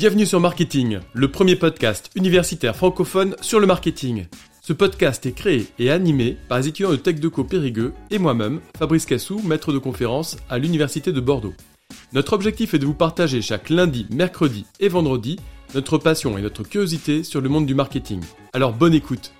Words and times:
Bienvenue 0.00 0.24
sur 0.24 0.40
Marketing, 0.40 1.00
le 1.12 1.30
premier 1.30 1.56
podcast 1.56 2.10
universitaire 2.14 2.74
francophone 2.74 3.36
sur 3.42 3.60
le 3.60 3.66
marketing. 3.66 4.28
Ce 4.62 4.72
podcast 4.72 5.26
est 5.26 5.32
créé 5.32 5.66
et 5.78 5.90
animé 5.90 6.38
par 6.48 6.56
les 6.56 6.68
étudiants 6.68 6.90
de 6.90 6.96
TechDeco 6.96 7.44
Périgueux 7.44 7.92
et 8.10 8.16
moi-même, 8.16 8.62
Fabrice 8.78 9.04
Cassou, 9.04 9.42
maître 9.44 9.74
de 9.74 9.78
conférence 9.78 10.38
à 10.48 10.56
l'Université 10.56 11.12
de 11.12 11.20
Bordeaux. 11.20 11.52
Notre 12.14 12.32
objectif 12.32 12.72
est 12.72 12.78
de 12.78 12.86
vous 12.86 12.94
partager 12.94 13.42
chaque 13.42 13.68
lundi, 13.68 14.06
mercredi 14.08 14.64
et 14.80 14.88
vendredi 14.88 15.38
notre 15.74 15.98
passion 15.98 16.38
et 16.38 16.40
notre 16.40 16.62
curiosité 16.62 17.22
sur 17.22 17.42
le 17.42 17.50
monde 17.50 17.66
du 17.66 17.74
marketing. 17.74 18.22
Alors 18.54 18.72
bonne 18.72 18.94
écoute 18.94 19.34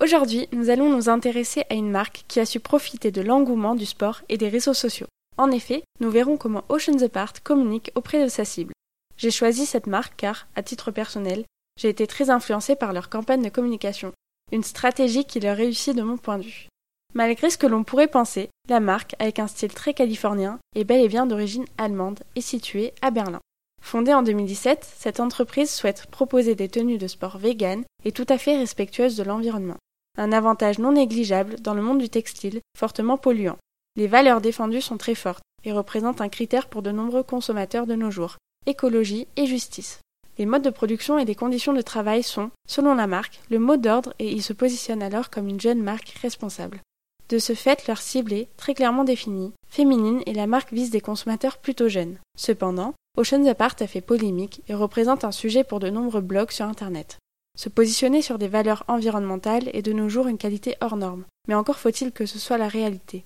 Aujourd'hui, 0.00 0.46
nous 0.52 0.70
allons 0.70 0.94
nous 0.96 1.08
intéresser 1.08 1.64
à 1.68 1.74
une 1.74 1.90
marque 1.90 2.22
qui 2.28 2.38
a 2.38 2.46
su 2.46 2.60
profiter 2.60 3.10
de 3.10 3.20
l'engouement 3.20 3.74
du 3.74 3.84
sport 3.84 4.20
et 4.28 4.36
des 4.36 4.48
réseaux 4.48 4.74
sociaux. 4.74 5.08
En 5.40 5.50
effet, 5.52 5.84
nous 6.00 6.10
verrons 6.10 6.36
comment 6.36 6.64
Oceans 6.68 7.00
Apart 7.00 7.42
communique 7.42 7.92
auprès 7.94 8.22
de 8.22 8.28
sa 8.28 8.44
cible. 8.44 8.74
J'ai 9.16 9.30
choisi 9.30 9.64
cette 9.64 9.86
marque 9.86 10.12
car, 10.18 10.46
à 10.54 10.62
titre 10.62 10.90
personnel, 10.90 11.46
j'ai 11.80 11.88
été 11.88 12.06
très 12.06 12.28
influencé 12.28 12.76
par 12.76 12.92
leur 12.92 13.08
campagne 13.08 13.42
de 13.42 13.48
communication, 13.48 14.12
une 14.52 14.62
stratégie 14.62 15.24
qui 15.24 15.40
leur 15.40 15.56
réussit 15.56 15.96
de 15.96 16.02
mon 16.02 16.18
point 16.18 16.36
de 16.36 16.42
vue. 16.42 16.68
Malgré 17.14 17.48
ce 17.48 17.56
que 17.56 17.66
l'on 17.66 17.84
pourrait 17.84 18.06
penser, 18.06 18.50
la 18.68 18.80
marque, 18.80 19.16
avec 19.18 19.38
un 19.38 19.46
style 19.46 19.72
très 19.72 19.94
californien, 19.94 20.58
est 20.74 20.84
bel 20.84 21.00
et 21.00 21.08
bien 21.08 21.24
d'origine 21.24 21.64
allemande 21.78 22.20
et 22.36 22.42
située 22.42 22.92
à 23.00 23.10
Berlin. 23.10 23.40
Fondée 23.82 24.12
en 24.12 24.22
2017, 24.22 24.86
cette 24.94 25.20
entreprise 25.20 25.72
souhaite 25.72 26.04
proposer 26.10 26.54
des 26.54 26.68
tenues 26.68 26.98
de 26.98 27.06
sport 27.06 27.38
vegan 27.38 27.82
et 28.04 28.12
tout 28.12 28.26
à 28.28 28.36
fait 28.36 28.58
respectueuses 28.58 29.16
de 29.16 29.22
l'environnement. 29.22 29.78
Un 30.18 30.32
avantage 30.32 30.78
non 30.78 30.92
négligeable 30.92 31.58
dans 31.62 31.72
le 31.72 31.80
monde 31.80 32.00
du 32.00 32.10
textile, 32.10 32.60
fortement 32.76 33.16
polluant. 33.16 33.56
Les 33.96 34.06
valeurs 34.06 34.40
défendues 34.40 34.80
sont 34.80 34.96
très 34.96 35.14
fortes 35.14 35.42
et 35.64 35.72
représentent 35.72 36.20
un 36.20 36.28
critère 36.28 36.68
pour 36.68 36.82
de 36.82 36.90
nombreux 36.90 37.22
consommateurs 37.22 37.86
de 37.86 37.94
nos 37.94 38.10
jours 38.10 38.36
écologie 38.66 39.26
et 39.36 39.46
justice. 39.46 40.00
Les 40.38 40.46
modes 40.46 40.62
de 40.62 40.70
production 40.70 41.18
et 41.18 41.24
les 41.24 41.34
conditions 41.34 41.72
de 41.72 41.80
travail 41.80 42.22
sont, 42.22 42.50
selon 42.68 42.94
la 42.94 43.06
marque, 43.06 43.40
le 43.50 43.58
mot 43.58 43.76
d'ordre 43.76 44.14
et 44.18 44.30
ils 44.30 44.42
se 44.42 44.52
positionnent 44.52 45.02
alors 45.02 45.30
comme 45.30 45.48
une 45.48 45.60
jeune 45.60 45.82
marque 45.82 46.10
responsable. 46.22 46.80
De 47.28 47.38
ce 47.38 47.54
fait, 47.54 47.86
leur 47.86 48.00
cible 48.00 48.32
est, 48.32 48.48
très 48.56 48.74
clairement 48.74 49.04
définie, 49.04 49.52
féminine 49.68 50.22
et 50.26 50.34
la 50.34 50.46
marque 50.46 50.72
vise 50.72 50.90
des 50.90 51.00
consommateurs 51.00 51.58
plutôt 51.58 51.88
jeunes. 51.88 52.18
Cependant, 52.36 52.94
Oceans 53.16 53.46
Apart 53.46 53.76
a 53.80 53.86
fait 53.86 54.00
polémique 54.00 54.62
et 54.68 54.74
représente 54.74 55.24
un 55.24 55.32
sujet 55.32 55.64
pour 55.64 55.80
de 55.80 55.90
nombreux 55.90 56.20
blogs 56.20 56.50
sur 56.50 56.66
Internet. 56.66 57.18
Se 57.58 57.68
positionner 57.68 58.22
sur 58.22 58.38
des 58.38 58.48
valeurs 58.48 58.84
environnementales 58.88 59.68
est 59.72 59.82
de 59.82 59.92
nos 59.92 60.08
jours 60.08 60.26
une 60.26 60.38
qualité 60.38 60.76
hors 60.80 60.96
norme, 60.96 61.24
mais 61.48 61.54
encore 61.54 61.78
faut-il 61.78 62.12
que 62.12 62.26
ce 62.26 62.38
soit 62.38 62.58
la 62.58 62.68
réalité. 62.68 63.24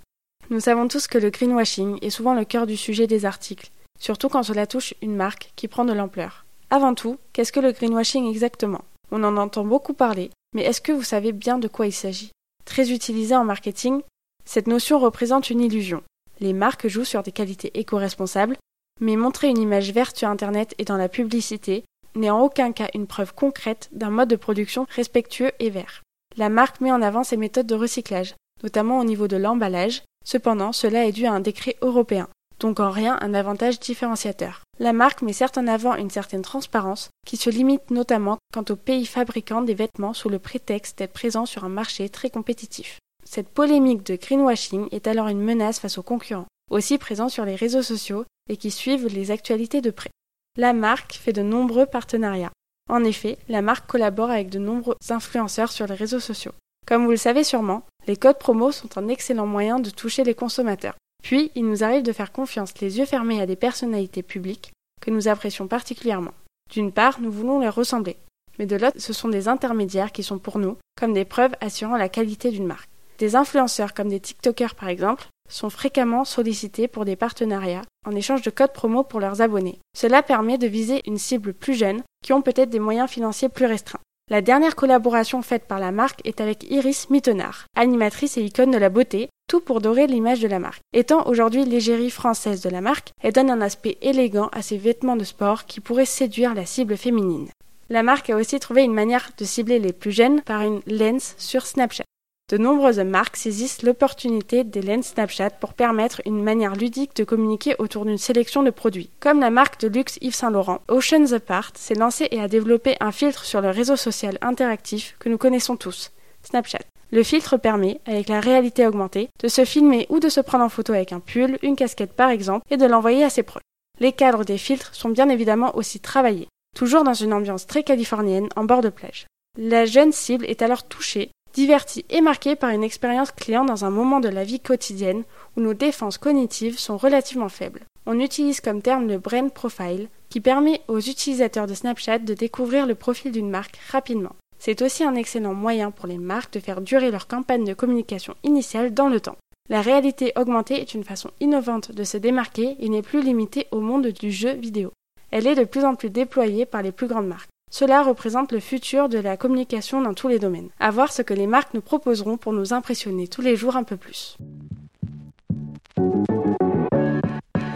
Nous 0.51 0.61
savons 0.61 0.89
tous 0.89 1.07
que 1.07 1.19
le 1.19 1.31
greenwashing 1.31 1.99
est 2.03 2.11
souvent 2.11 2.35
le 2.35 2.45
cœur 2.45 2.67
du 2.67 2.77
sujet 2.77 3.07
des 3.07 3.25
articles, 3.25 3.71
surtout 3.99 4.29
quand 4.29 4.43
cela 4.43 4.67
touche 4.67 4.95
une 5.01 5.17
marque 5.17 5.53
qui 5.57 5.69
prend 5.69 5.87
de 5.87 5.95
l'ampleur. 5.95 6.45
Avant 6.69 6.95
tout, 6.95 7.19
qu'est-ce 7.33 7.53
que 7.53 7.61
le 7.61 7.73
greenwashing 7.73 8.29
exactement? 8.29 8.83
On 9.11 9.25
en 9.25 9.39
entend 9.39 9.65
beaucoup 9.65 9.95
parler, 9.95 10.31
mais 10.55 10.63
est-ce 10.63 10.83
que 10.83 10.93
vous 10.93 11.03
savez 11.03 11.33
bien 11.33 11.59
de 11.59 11.69
quoi 11.69 11.87
il 11.87 11.93
s'agit? 11.93 12.31
Très 12.67 12.93
utilisé 12.93 13.35
en 13.35 13.45
marketing, 13.45 14.03
cette 14.45 14.67
notion 14.67 14.99
représente 14.99 15.49
une 15.49 15.63
illusion. 15.63 16.03
Les 16.41 16.53
marques 16.53 16.89
jouent 16.89 17.05
sur 17.05 17.23
des 17.23 17.33
qualités 17.33 17.71
éco-responsables, 17.79 18.57
mais 19.01 19.17
montrer 19.17 19.49
une 19.49 19.59
image 19.59 19.93
verte 19.93 20.17
sur 20.17 20.29
Internet 20.29 20.75
et 20.79 20.85
dans 20.85 20.97
la 20.97 21.09
publicité 21.09 21.85
n'est 22.17 22.31
en 22.31 22.41
aucun 22.41 22.73
cas 22.73 22.89
une 22.95 23.07
preuve 23.07 23.35
concrète 23.35 23.89
d'un 23.93 24.11
mode 24.11 24.29
de 24.29 24.37
production 24.37 24.87
respectueux 24.91 25.53
et 25.59 25.71
vert. 25.71 26.03
La 26.37 26.49
marque 26.49 26.81
met 26.81 26.93
en 26.93 27.03
avant 27.03 27.25
ses 27.25 27.37
méthodes 27.37 27.67
de 27.67 27.75
recyclage, 27.75 28.35
notamment 28.63 28.99
au 28.99 29.05
niveau 29.05 29.29
de 29.29 29.37
l'emballage, 29.37 30.03
Cependant, 30.25 30.73
cela 30.73 31.07
est 31.07 31.13
dû 31.13 31.27
à 31.27 31.33
un 31.33 31.41
décret 31.41 31.77
européen, 31.83 32.29
donc 32.59 32.81
en 32.81 32.91
rien 32.91 33.19
un 33.21 33.35
avantage 33.35 33.79
différenciateur. 33.79 34.63
La 34.79 34.93
marque 34.93 35.23
met 35.23 35.33
certes 35.33 35.59
en 35.59 35.67
avant 35.67 35.95
une 35.95 36.11
certaine 36.11 36.43
transparence, 36.43 37.11
qui 37.27 37.37
se 37.37 37.51
limite 37.51 37.91
notamment 37.91 38.39
quant 38.53 38.65
aux 38.71 38.77
pays 38.77 39.07
fabricants 39.07 39.63
des 39.63 39.75
vêtements 39.75 40.15
sous 40.15 40.29
le 40.29 40.39
prétexte 40.39 40.99
d'être 40.99 41.13
présents 41.13 41.47
sur 41.47 41.65
un 41.65 41.69
marché 41.69 42.09
très 42.09 42.31
compétitif. 42.31 42.99
Cette 43.25 43.49
polémique 43.49 44.05
de 44.05 44.17
greenwashing 44.17 44.89
est 44.91 45.07
alors 45.07 45.29
une 45.29 45.41
menace 45.41 45.79
face 45.79 45.99
aux 45.99 46.03
concurrents, 46.03 46.47
aussi 46.71 46.99
présents 46.99 47.29
sur 47.29 47.45
les 47.45 47.55
réseaux 47.55 47.83
sociaux 47.83 48.25
et 48.49 48.57
qui 48.57 48.71
suivent 48.71 49.07
les 49.09 49.31
actualités 49.31 49.81
de 49.81 49.91
près. 49.91 50.11
La 50.57 50.73
marque 50.73 51.15
fait 51.15 51.33
de 51.33 51.43
nombreux 51.43 51.87
partenariats. 51.87 52.53
En 52.91 53.03
effet, 53.03 53.39
la 53.49 53.63
marque 53.63 53.87
collabore 53.87 54.31
avec 54.31 54.51
de 54.51 54.59
nombreux 54.59 54.97
influenceurs 55.09 55.73
sur 55.73 55.87
les 55.87 55.95
réseaux 55.95 56.21
sociaux. 56.21 56.53
Comme 56.87 57.05
vous 57.05 57.11
le 57.11 57.17
savez 57.17 57.45
sûrement, 57.45 57.83
les 58.07 58.17
codes 58.17 58.39
promo 58.39 58.73
sont 58.73 58.99
un 58.99 59.09
excellent 59.09 59.47
moyen 59.47 59.79
de 59.79 59.91
toucher 59.91 60.25
les 60.25 60.35
consommateurs. 60.35 60.97
Puis, 61.23 61.51
il 61.55 61.67
nous 61.67 61.83
arrive 61.83 62.03
de 62.03 62.13
faire 62.13 62.33
confiance 62.33 62.79
les 62.81 62.99
yeux 62.99 63.07
fermés 63.07 63.41
à 63.41 63.47
des 63.47 63.57
personnalités 63.57 64.23
publiques 64.23 64.73
que 65.01 65.11
nous 65.11 65.29
apprécions 65.29 65.67
particulièrement. 65.67 66.35
D'une 66.71 66.93
part, 66.93 67.21
nous 67.21 67.31
voulons 67.31 67.61
leur 67.61 67.75
ressembler, 67.75 68.17
mais 68.59 68.67
de 68.67 68.77
l'autre, 68.77 69.01
ce 69.01 69.13
sont 69.13 69.29
des 69.29 69.49
intermédiaires 69.49 70.13
qui 70.13 70.23
sont 70.23 70.39
pour 70.39 70.59
nous 70.59 70.77
comme 70.99 71.13
des 71.13 71.25
preuves 71.25 71.55
assurant 71.61 71.97
la 71.97 72.09
qualité 72.09 72.51
d'une 72.51 72.67
marque. 72.67 72.89
Des 73.19 73.37
influenceurs 73.37 73.95
comme 73.95 74.09
des 74.09 74.21
TikTokers 74.21 74.75
par 74.75 74.89
exemple 74.89 75.27
sont 75.49 75.71
fréquemment 75.71 76.25
sollicités 76.25 76.89
pour 76.89 77.05
des 77.05 77.17
partenariats 77.17 77.83
en 78.07 78.15
échange 78.15 78.43
de 78.43 78.51
codes 78.51 78.73
promo 78.73 79.03
pour 79.03 79.21
leurs 79.21 79.41
abonnés. 79.41 79.79
Cela 79.97 80.23
permet 80.23 80.59
de 80.59 80.67
viser 80.67 81.03
une 81.07 81.19
cible 81.19 81.53
plus 81.55 81.75
jeune 81.75 82.03
qui 82.23 82.33
ont 82.33 82.43
peut-être 82.43 82.71
des 82.71 82.79
moyens 82.81 83.11
financiers 83.11 83.49
plus 83.49 83.67
restreints. 83.67 84.01
La 84.31 84.41
dernière 84.41 84.75
collaboration 84.75 85.43
faite 85.43 85.67
par 85.67 85.79
la 85.79 85.93
marque 85.93 86.23
est 86.25 86.41
avec 86.41 86.65
Iris 86.71 87.11
Mittenard, 87.11 87.67
animatrice 87.77 88.39
et 88.39 88.43
icône 88.43 88.71
de 88.71 88.79
la 88.79 88.89
beauté, 88.89 89.29
tout 89.51 89.61
pour 89.61 89.83
dorer 89.83 90.07
l'image 90.07 90.41
de 90.41 90.49
la 90.49 90.59
marque. 90.59 90.81
Étant 90.95 91.27
aujourd'hui 91.27 91.67
l'égérie 91.67 92.09
française 92.09 92.63
de 92.63 92.71
la 92.71 92.81
marque, 92.81 93.11
elle 93.23 93.35
donne 93.35 93.51
un 93.51 93.61
aspect 93.61 93.99
élégant 94.01 94.49
à 94.53 94.63
ses 94.63 94.79
vêtements 94.79 95.17
de 95.17 95.25
sport 95.25 95.67
qui 95.67 95.81
pourraient 95.81 96.07
séduire 96.07 96.55
la 96.55 96.65
cible 96.65 96.97
féminine. 96.97 97.51
La 97.91 98.03
marque 98.03 98.31
a 98.31 98.37
aussi 98.37 98.59
trouvé 98.61 98.83
une 98.83 98.95
manière 98.95 99.29
de 99.37 99.45
cibler 99.45 99.79
les 99.79 99.93
plus 99.93 100.13
jeunes 100.13 100.41
par 100.41 100.63
une 100.63 100.81
lens 100.87 101.35
sur 101.37 101.67
Snapchat. 101.67 102.05
De 102.51 102.59
nombreuses 102.59 102.99
marques 102.99 103.39
saisissent 103.39 103.83
l'opportunité 103.83 104.65
des 104.65 104.83
lens 104.83 105.07
Snapchat 105.07 105.49
pour 105.49 105.73
permettre 105.73 106.21
une 106.27 106.43
manière 106.43 106.77
ludique 106.77 107.17
de 107.17 107.25
communiquer 107.25 107.75
autour 107.79 108.05
d'une 108.05 108.19
sélection 108.19 108.63
de 108.63 108.69
produits. 108.69 109.09
Comme 109.19 109.41
la 109.41 109.49
marque 109.49 109.81
de 109.81 109.89
luxe 109.89 110.19
Yves 110.21 110.35
Saint 110.35 110.51
Laurent, 110.51 110.81
Oceans 110.89 111.33
Apart 111.33 111.71
s'est 111.75 111.95
lancé 111.95 112.29
et 112.33 112.41
a 112.43 112.49
développé 112.49 112.97
un 113.01 113.13
filtre 113.13 113.47
sur 113.47 113.63
le 113.63 113.71
réseau 113.71 113.97
social 113.97 114.37
interactif 114.43 115.17
que 115.21 115.31
nous 115.31 115.39
connaissons 115.39 115.79
tous, 115.79 116.13
Snapchat. 116.43 116.83
Le 117.13 117.23
filtre 117.23 117.57
permet, 117.57 118.03
avec 118.05 118.29
la 118.29 118.41
réalité 118.41 118.87
augmentée, 118.87 119.31
de 119.43 119.49
se 119.49 119.65
filmer 119.65 120.07
ou 120.11 120.21
de 120.21 120.29
se 120.29 120.41
prendre 120.41 120.65
en 120.65 120.69
photo 120.69 120.93
avec 120.93 121.13
un 121.13 121.21
pull, 121.21 121.59
une 121.63 121.77
casquette 121.77 122.13
par 122.13 122.29
exemple, 122.29 122.67
et 122.71 122.77
de 122.77 122.85
l'envoyer 122.85 123.25
à 123.25 123.31
ses 123.31 123.43
proches. 123.43 123.63
Les 124.01 124.13
cadres 124.13 124.45
des 124.45 124.59
filtres 124.59 124.95
sont 124.95 125.09
bien 125.09 125.31
évidemment 125.31 125.75
aussi 125.77 125.99
travaillés, 125.99 126.49
toujours 126.77 127.05
dans 127.05 127.15
une 127.15 127.33
ambiance 127.33 127.67
très 127.67 127.85
californienne 127.85 128.51
en 128.55 128.65
bord 128.65 128.83
de 128.83 128.91
plage. 128.91 129.27
La 129.57 129.87
jeune 129.87 130.13
cible 130.13 130.45
est 130.45 130.61
alors 130.61 130.83
touchée 130.83 131.31
diverti 131.55 132.05
et 132.11 132.21
marqué 132.21 132.57
par 132.57 132.71
une 132.71 132.85
expérience 132.85 133.31
client 133.31 133.65
dans 133.65 133.85
un 133.85 133.91
moment 133.91 134.21
de 134.21 134.29
la 134.29 134.45
vie 134.45 134.61
quotidienne 134.61 135.23
où 135.57 135.61
nos 135.61 135.73
défenses 135.73 136.19
cognitives 136.19 136.79
sont 136.79 136.99
relativement 136.99 137.49
faibles. 137.49 137.85
On 138.07 138.21
utilise 138.21 138.61
comme 138.61 138.83
terme 138.83 139.09
le 139.09 139.19
brain 139.19 139.49
profile 139.49 140.09
qui 140.29 140.41
permet 140.41 140.83
aux 140.89 140.99
utilisateurs 140.99 141.67
de 141.67 141.75
Snapchat 141.75 142.19
de 142.19 142.35
découvrir 142.35 142.87
le 142.87 142.95
profil 142.95 143.33
d'une 143.33 143.49
marque 143.49 143.79
rapidement. 143.91 144.35
C'est 144.59 144.83
aussi 144.83 145.05
un 145.05 145.15
excellent 145.15 145.55
moyen 145.55 145.91
pour 145.91 146.07
les 146.07 146.19
marques 146.19 146.55
de 146.55 146.61
faire 146.61 146.81
durer 146.81 147.11
leur 147.11 147.29
campagne 147.29 147.65
de 147.65 147.75
communication 147.75 148.35
initiale 148.43 148.93
dans 148.93 149.09
le 149.09 149.21
temps. 149.21 149.37
La 149.71 149.81
réalité 149.81 150.33
augmentée 150.37 150.81
est 150.81 150.93
une 150.93 151.05
façon 151.05 151.31
innovante 151.41 151.93
de 151.93 152.05
se 152.05 152.19
démarquer 152.19 152.77
et 152.81 152.89
n'est 152.89 153.03
plus 153.03 153.23
limitée 153.23 153.67
au 153.71 153.81
monde 153.81 154.09
du 154.09 154.31
jeu 154.31 154.53
vidéo. 154.53 154.93
Elle 155.31 155.47
est 155.47 155.55
de 155.55 155.65
plus 155.65 155.85
en 155.85 155.95
plus 155.95 156.11
déployée 156.11 156.67
par 156.67 156.83
les 156.83 156.93
plus 156.93 157.07
grandes 157.07 157.29
marques. 157.29 157.49
Cela 157.71 158.03
représente 158.03 158.53
le 158.53 158.61
futur 158.61 159.09
de 159.09 159.19
la 159.19 159.37
communication 159.37 160.01
dans 160.01 160.15
tous 160.15 160.29
les 160.29 160.39
domaines. 160.39 160.69
À 160.79 160.91
voir 160.91 161.13
ce 161.13 161.23
que 161.23 161.35
les 161.35 161.47
marques 161.47 161.75
nous 161.75 161.81
proposeront 161.81 162.37
pour 162.37 162.53
nous 162.53 162.73
impressionner 162.73 163.29
tous 163.29 163.43
les 163.43 163.57
jours 163.57 163.77
un 163.77 163.83
peu 163.83 163.97
plus. 163.97 164.37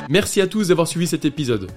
Merci 0.08 0.40
à 0.40 0.46
tous 0.46 0.68
d'avoir 0.68 0.88
suivi 0.88 1.06
cet 1.06 1.24
épisode. 1.24 1.70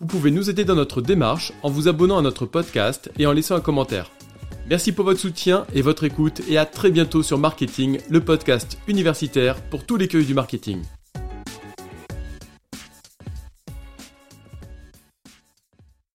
Vous 0.00 0.06
pouvez 0.06 0.30
nous 0.30 0.50
aider 0.50 0.64
dans 0.64 0.74
notre 0.74 1.00
démarche 1.00 1.52
en 1.62 1.70
vous 1.70 1.88
abonnant 1.88 2.18
à 2.18 2.22
notre 2.22 2.46
podcast 2.46 3.10
et 3.18 3.26
en 3.26 3.32
laissant 3.32 3.56
un 3.56 3.60
commentaire. 3.60 4.10
Merci 4.68 4.90
pour 4.92 5.04
votre 5.04 5.20
soutien 5.20 5.64
et 5.74 5.82
votre 5.82 6.04
écoute 6.04 6.42
et 6.48 6.58
à 6.58 6.66
très 6.66 6.90
bientôt 6.90 7.22
sur 7.22 7.38
Marketing, 7.38 7.98
le 8.10 8.20
podcast 8.20 8.78
universitaire 8.88 9.62
pour 9.62 9.86
tous 9.86 9.96
les 9.96 10.08
cueils 10.08 10.26
du 10.26 10.34
marketing. 10.34 10.82